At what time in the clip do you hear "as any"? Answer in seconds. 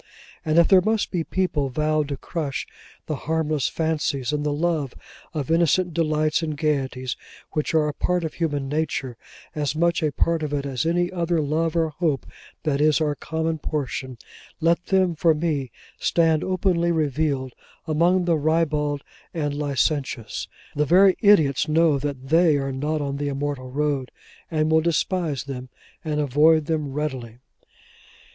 10.65-11.11